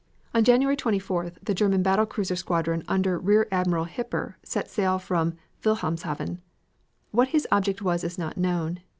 [0.33, 5.37] On January 24th the German battle cruiser squadron under Rear Admiral Hipper set sail from
[5.63, 6.39] Wilhelmshaven.
[7.11, 8.79] What his object was is not known.